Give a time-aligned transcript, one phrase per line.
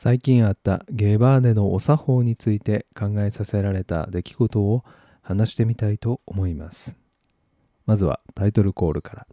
[0.00, 4.84] 最近あったゲーバーでのお作法について考えさせられた出来事を
[5.22, 6.96] 話してみたいと思います。
[7.84, 9.26] まずはタイトルコールから。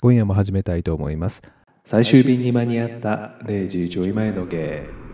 [0.00, 1.40] 今夜も始めたいと思います。
[1.84, 5.05] 最終便に間に合った0時ちょい前のゲー。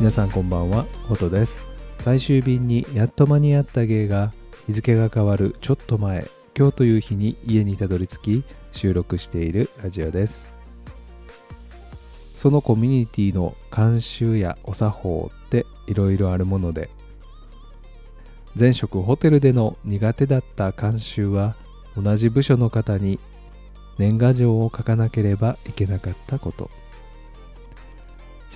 [0.00, 1.64] 皆さんこんばんは、ホトです。
[1.98, 4.30] 最終便にやっと間に合った芸が
[4.68, 6.24] 日付が変わるちょっと前、
[6.56, 10.52] 今日という日に家にたどり着き収録しているラジオです。
[12.36, 16.90] そのコミュニティの慣習やお作法っていろいろあるもので、
[18.56, 21.56] 前職ホテルでの苦手だった慣習は
[22.00, 23.18] 同じ部署の方に
[23.98, 26.70] 年賀状を書かなければいけなかったこと。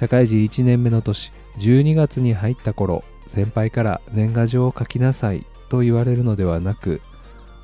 [0.02, 7.00] 社会人1年目の年12月に入った頃先輩から年賀状を書きなさいと言われるのではなく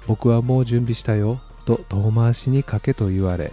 [0.06, 3.52] 僕はもう準備したよと遠回しに書けと言われ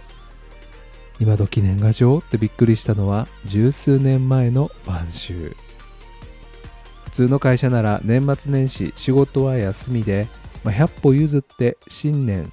[1.18, 5.32] 今時年賀状ってびっくりしたのは十数年前の晩秋。
[5.32, 10.28] 普通の会社なら年末年始仕事は休みで、
[10.62, 12.52] まあ、100歩譲って新年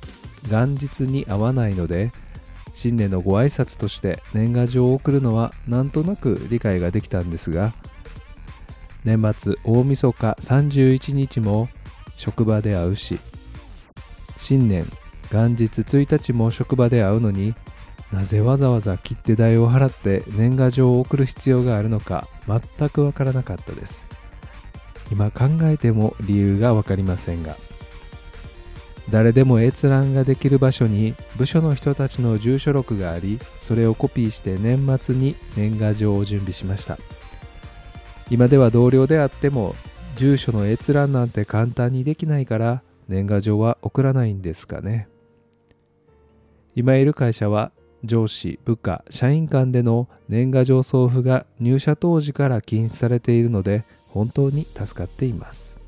[0.49, 2.11] 元日に合わないので
[2.73, 7.73] 新年のご挨拶として年賀状を送るのはなんとなく理解ができたんですが
[9.05, 11.67] 年末大晦日31日も
[12.15, 13.19] 職場で会うし
[14.37, 14.85] 新年
[15.31, 17.53] 元日1日も職場で会うのに
[18.11, 24.07] なぜわざわざ切手代を払って年賀状を送る必要があるのか全くわからなかったです。
[25.11, 27.55] 今考えても理由がわかりませんが
[29.09, 36.97] 誰でも閲覧ができる場所に部署の人たちの住所録がありそれをコピーして年末に年賀状を準備しました。
[38.29, 39.75] 今では同僚であっても
[40.15, 45.07] 住所の閲覧なんて簡単にできないから年賀状は送らないんですかね。
[46.75, 47.71] 今いる会社は
[48.03, 55.82] 上司部下社員間での年賀状送付が入社当時から禁止されているので本当に助かっています。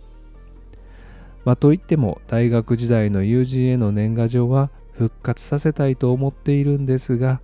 [1.45, 7.39] ま、といっても大学時代の友人への年賀状は復活させたいと思っているんですが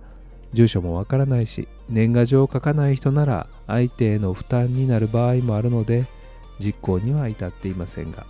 [0.52, 6.06] 住所もわからないし年賀状を書かない人なら相手への負担になる場合もあるので
[6.58, 8.26] 実行には至っていませんが。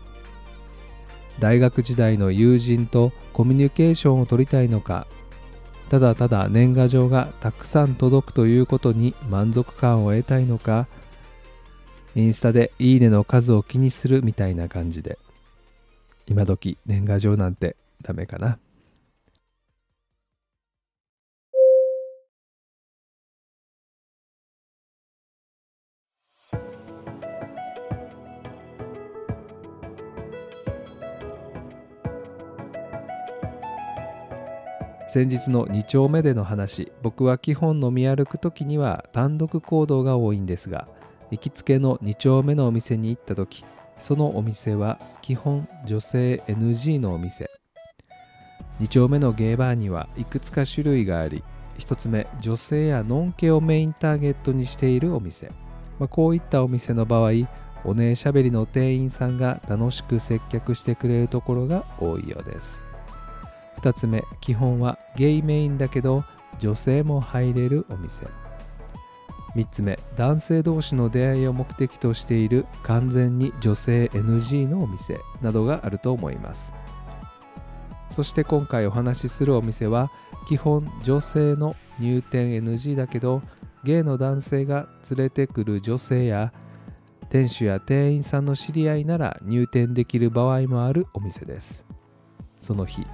[1.39, 5.07] 大学時代の友人とコミュニケーションを取りたいのか
[5.89, 10.87] ただただ年賀状がたくさん届くということに満足感を得たいのか
[12.15, 15.19] インスタでいいねの数を気にするみたいな感じで。
[16.27, 18.59] 今時年賀状なんてダメかな。
[35.13, 40.89] 先日の2丁目での話僕は基本飲み歩く時には単独行動が多いんですが
[41.31, 43.63] 行きつけの2丁目のお店に行った時
[44.03, 47.49] そのお店は基本女性 NG のお店。
[48.81, 51.45] 2丁目のゲーバーにはいくつか種類があり
[51.79, 55.53] 1つ目女性やノンケをメインターゲットにしているお店、
[56.01, 57.31] まあ、こういったお店の場合
[57.85, 62.85] お姉しゃべりの店員さんが楽しく接客してくれるところが多いようです。
[63.83, 66.25] 2つ目基本はゲイメインだけど
[66.59, 68.27] 女性も入れるお店。
[69.55, 76.75] 3つ目男性同士の出会いを目的としている完全に女性 NG のお店などがあると思います。
[78.09, 80.11] そして今回お話しするお店は
[80.47, 83.43] 基本女性の入店 NG だけど
[83.85, 86.53] ゲイの男性が連れてくる女性や
[87.31, 91.87] 店主や店員さんの知り合いなら入店できる場合もあるお店です。
[92.59, 93.07] その日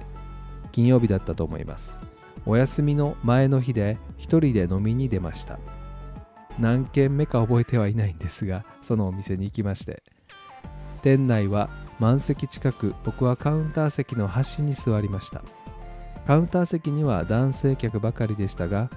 [0.71, 2.01] 金曜日だったと思います。
[2.45, 5.59] お休みの前の日で一人で飲みに出ました。
[6.59, 10.03] 何軒目か覚えてはいないんですがそのお店に行きまして。
[11.01, 15.41] 店内は満席近く僕はカウンター席の端に座りました。
[16.27, 18.89] カウンター席には男性客ばかりでしたが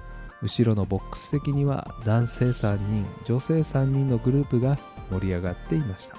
[0.43, 4.77] 後ろのボックス席には男性3人女性3人のグループが
[5.11, 6.17] 盛り上がっていました。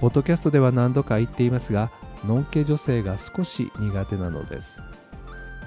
[0.00, 1.90] ポッドキャストでは何度か言っていますが
[2.24, 4.80] のんけ女性が少し苦手なのです。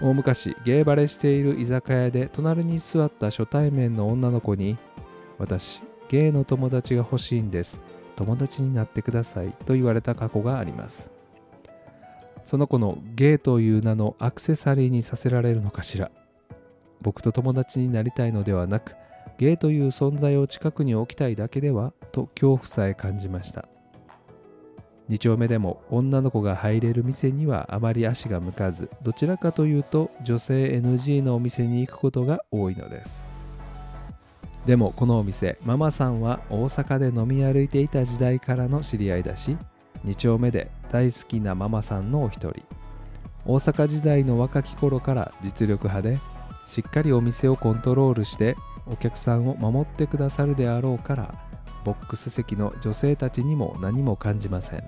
[0.01, 4.77] 大昔ゲーバレしている居酒屋で隣に座った初対面の女の子に
[5.37, 7.81] 私ゲイの友達が欲しいんです。
[8.15, 11.11] 友達になってくださいと言われた過去があります。
[12.45, 16.11] その子のゲイという名のアクセサリーにさせられるのかしら。
[17.01, 18.95] 僕と友達になりたいのではなく
[19.37, 23.67] ゲイという存在を近くに置きたいだけではと恐怖さえ感じました。
[25.09, 33.27] 2丁目でも女の子が入れる店にはあまり足が向かずどちらかというと女性 NG のお店に行くことが多いのです。
[34.65, 39.57] でもこのお店ママさんは大阪で飲み歩いていた時代からの知り合いだし
[40.05, 42.63] 2丁目で大好きなママさんのお一人。
[43.45, 46.17] 大阪時代の若き頃から実力派で
[46.65, 48.55] しっかりお店をコントロールして
[48.87, 51.35] お客さんを守ってくださるであろうから
[51.83, 54.83] ボックス席の女性たちにも何も感じません。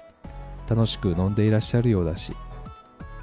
[0.68, 2.36] 楽しく飲んでいらっしゃるようだし。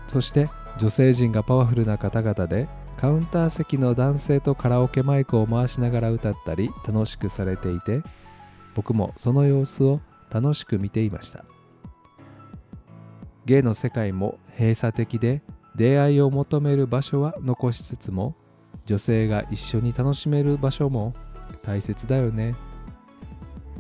[0.09, 0.49] そして
[0.79, 8.03] 女性陣がパワフルな方々でカウンター席の男性とカラオケマイクを回しながら歌ったり楽しくされていて
[8.75, 11.45] 僕もその様子を楽しく見ていました。
[13.45, 15.43] 芸の世界も閉鎖的で
[15.75, 18.37] 出会いを求める場所は残しつつも
[18.85, 21.15] 女性が一緒に楽しめる場所も
[21.63, 22.55] 大切だよね。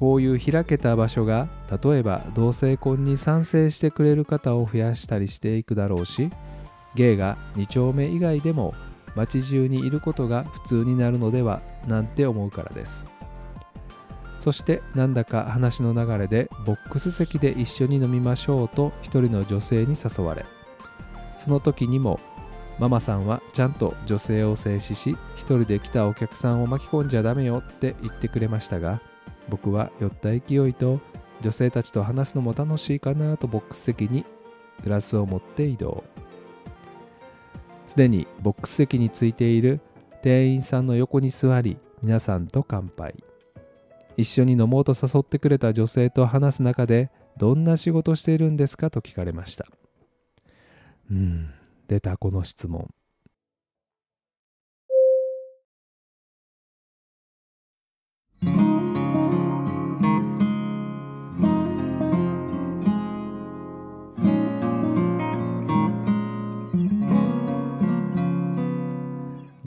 [0.03, 6.29] こういう開けた場所が例えば同性婚に賛成してくれる方を増やしたりしていくだろうし
[6.97, 8.75] 芸が2丁目以外でも
[9.15, 13.07] 街中にいることが普通になるのではなんて思うからです。
[14.41, 20.45] そしてなんだか話の流れでボックス席で一緒に飲みましょうと一人の女性に誘われ
[21.39, 22.19] その時にも
[22.81, 29.01] ママさんはちゃんと女性を制止し一人で来たお客さんを巻き込んじゃダメよって言ってくれましたが
[29.49, 31.01] 僕は酔った勢いと
[31.41, 34.25] 女性たちと話すのも楽しいかなとボックス席に
[34.85, 36.05] グラスを持って移動。
[37.87, 39.81] すでにボックス席についている
[40.23, 43.23] 店員さんの横に座り皆さんと乾杯。
[44.17, 49.67] 一緒に飲もうと誘ってくれた女性と話す中でどんな仕事しているんですかと聞かれました。
[51.11, 51.51] うん。
[51.89, 52.89] 出たこの質問。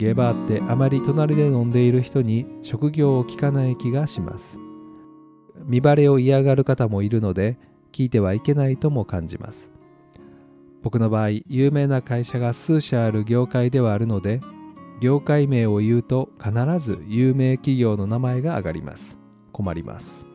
[0.06, 4.60] ゲバーってあまり隣で飲んでいる人に職業を聞かない気がします。
[5.64, 7.58] 見バレを嫌がる方もいるので
[7.90, 9.72] 聞いてはいけないとも感じます。
[10.84, 14.40] 僕の場合有名な会社が数社ある業界ではあるので
[15.00, 19.18] 業界名を言うと必ず有名企業の名前が挙がります。
[19.50, 20.28] 困ります。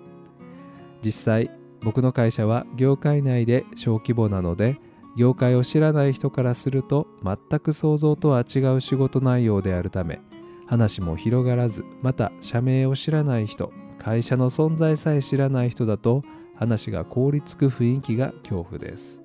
[1.02, 1.50] 実際
[1.82, 4.82] 僕の会社は業界内で小規模なので
[5.16, 10.22] 業界を知らない人からすると全く想像とは違う仕事内容であるため
[10.68, 16.24] 話も広がらずまた社名を知らない人会社の存在さえ知らない人だと
[16.56, 19.20] 話が凍りつく雰囲気が恐怖です。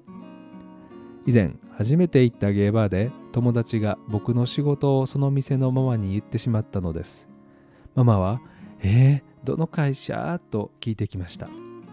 [1.27, 7.29] 以前初めて行ったゲーバーで友達が僕の仕事をその店のママに言ってしまったのです。
[7.95, 8.41] ママは
[8.81, 11.49] 「えー、どの会社?」と聞いてきました。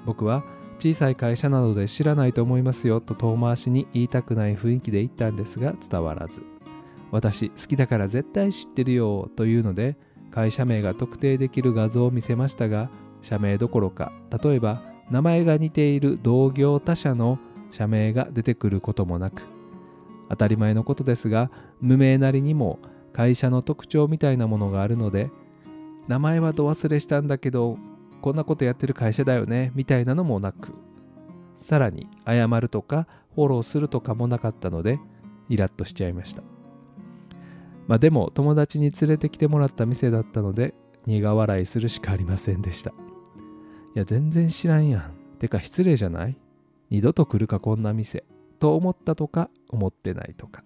[0.06, 0.44] 僕は
[0.78, 6.44] 小さい会社などで知らないと思いますよと遠回しに言いたくない雰囲気で言ったんですが伝わらず。
[7.13, 9.96] 私好きだから絶対知ってるよというので
[10.32, 12.89] 会社名が特定できる画像を見せましたが
[13.22, 14.12] 社名どころか
[14.44, 17.38] 例えば名前が似ている同業他社の
[17.70, 19.44] 社名が出てくることもなく
[20.30, 21.51] 当たり前のことですが
[21.82, 22.80] 無名なりにも
[23.13, 25.30] 会社の特徴みたいなものがあるので
[26.08, 27.77] 名前はど忘れしたんだけど
[28.24, 30.74] こんなことやってる会社だよねみたいなのもなく
[31.58, 34.98] さらに謝るとかフォローするとかもなかったので
[35.50, 36.42] イラッとしちゃいました。
[37.86, 40.74] まあでも友達に連れてきてもらった店だったので
[41.06, 42.92] 苦笑いするしかありませんでした。
[42.92, 42.94] い
[43.96, 45.15] や全然知らんやん。
[45.39, 46.38] てか失礼じゃない？
[46.89, 48.24] 二度と来るかこんな店。
[48.58, 50.63] と思ったとか思ってないとか。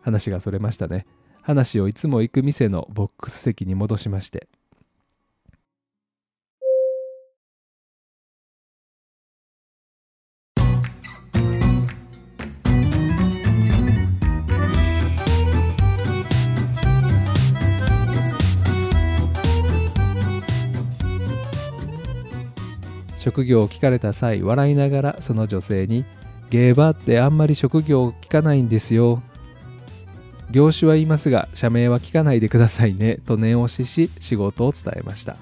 [0.00, 1.06] 話がそれましたね。
[1.42, 4.48] 話をいつも行く店のボックス席に戻しまして。
[23.24, 26.04] 職業を聞かれた際笑いながらその女性に
[26.50, 29.22] 「ゲーバーってあんまり職業を聞かないんですよ」
[30.50, 35.36] 業種は言いますが社名は聞かないでくださいねと念押しし仕事を伝えました。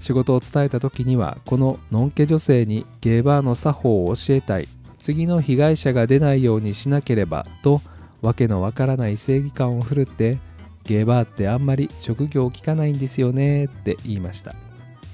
[0.00, 4.68] 仕事を伝えた時にはこののんけ女性にゲーバーの作法を教えたい。
[4.98, 7.82] 次の被害者が出ないようにしなければと
[8.22, 10.38] わけのわからない正義感を振るって
[10.84, 14.54] ゲーバーってあんまり職業を聞かないんですよねって言いました。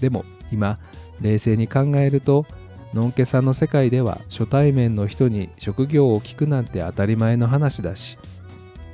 [0.00, 0.78] でも今
[1.20, 2.46] 冷静に考えると
[2.92, 8.16] のんけさんの世界では初対面の人に職業を聞くなんて当たり前の話だし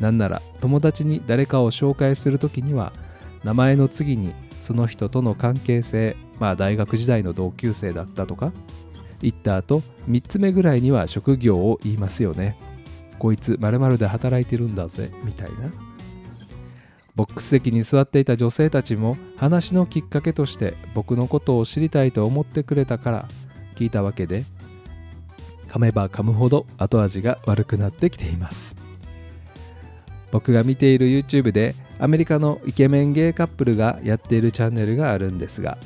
[0.01, 2.93] なんなら友達に誰かを紹介する時には
[3.45, 8.53] 名前の次にその人との関係性まあ大学時代の同級生だったとか
[9.21, 12.57] 言った後3つ目ぐらいには職業を言いますよね。
[13.19, 15.90] こいつ〇〇で働いてるんだぜみたいな。
[17.15, 23.29] ボックス席に座っていた女性たちも話のきっかけとして僕のことを知りたいと思ってくれたから
[23.75, 24.45] 聞いたわけで
[25.69, 28.77] 噛めば噛むほど後味が悪くなってきています。
[30.33, 35.77] 僕が見ている YouTube でアメリカのイケメンゲイカップルがやっているチャンネルがあるんですが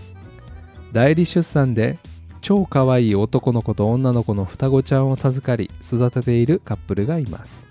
[0.92, 1.98] 代理出産で
[2.40, 7.66] 超可愛い男の子と女の子の双子ちゃんを授かり育てているカップルがいます。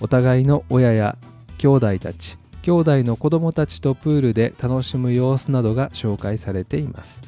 [0.00, 1.18] お互いの親や
[1.58, 7.22] 兄弟たち兄弟の子供たちとプールで楽しむ様子などが紹介されています。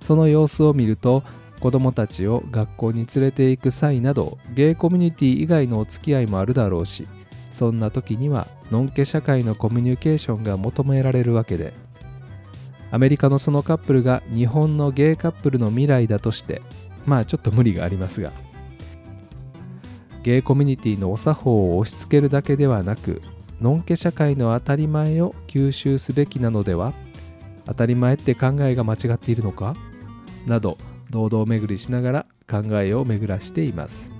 [0.00, 1.22] その様子を見ると
[1.60, 7.06] 子供たちを学校に連れて行く際などゲイコミュニティ以外のお付き合いもあるだろうし
[7.50, 11.74] そんな時にはのんけ社会のコミュニケーションが求められるわけで。
[12.90, 16.62] アメリカのそのカップルが日本のゲイカップルの未来だとして
[17.04, 18.32] まあちょっと無理がありますが。
[20.22, 23.20] ゲイコミュニティのお作法を押し付けるだけではなく
[23.60, 26.92] のんけ社会の当たり前を吸収すべきなのでは？
[27.66, 29.76] 当たり前って考えが間違っているのか？
[30.46, 30.78] など
[31.10, 34.12] 堂々巡りしながら考えを巡らしています。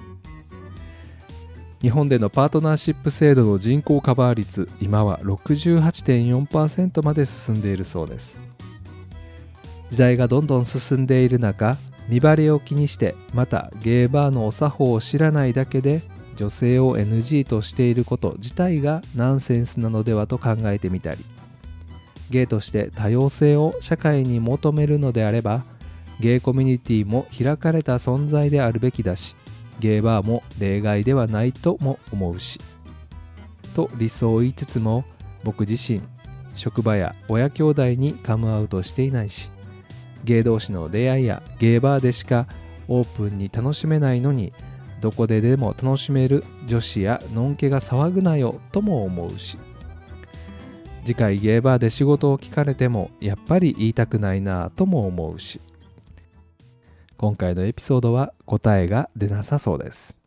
[1.80, 8.38] 日本でのパートナーシップ制度の人口カバー率今は68.4%まで進んでいるそうです。
[9.88, 11.78] 時代がどんどん進んでいる中
[12.08, 16.02] 見バレを気にしてまたゲーバーのお作法を知らないだけで
[16.40, 21.18] 女性を NG としていること自体がナンセンスなのではと考えてみたり
[22.30, 25.64] ゲイとして多様性を社会に求めるのであれば
[26.18, 29.36] ゲイコミュニティも開かれた存在であるべきだし
[29.80, 32.58] ゲイバーも例外ではないとも思うし
[33.76, 35.04] と理想を言いつつも
[35.44, 36.00] 僕自身
[36.54, 39.50] 職場や親兄弟にカムアウトしていないし
[40.24, 42.46] ゲイ同士の出会いやゲイバーでしか
[42.88, 44.54] オープンに楽しめないのに
[45.00, 49.58] どこででも楽しめる女子やのんけが騒ぐなよとも思うし。
[51.04, 55.60] 次回ゲーバーで仕事を聞かれてもやっぱり言いたくないなぁとも思うし。
[57.16, 60.19] 今回のエピソードは答えが出なさそうです。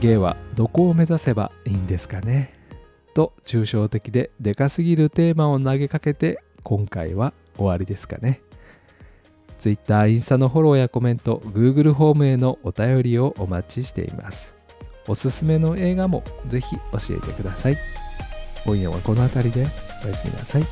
[0.00, 2.52] ゲイはどこを目指せばいいんですかね？
[3.14, 8.42] と抽象的ででかすぎるテーマを投げかけて今回は終わりですかね
[9.58, 14.54] ？Twitter、インスタのフォローやコメント、Google ホームへのお便りをお待ちしています。
[15.08, 17.78] おすすめの映画もぜひ教えてください。
[18.66, 19.66] 今夜はこの辺りで
[20.04, 20.62] おやすみなさい。